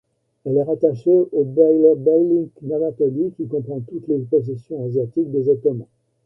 Elle 0.45 0.57
est 0.57 0.63
rattachée 0.63 1.15
au 1.31 1.43
beylerbeylik 1.45 2.53
d'Anatolie 2.63 3.33
qui 3.37 3.47
comprend 3.47 3.81
toutes 3.81 4.07
les 4.07 4.17
possessions 4.17 4.83
asiatiques 4.83 5.29
des 5.29 5.47
Ottomans. 5.47 5.85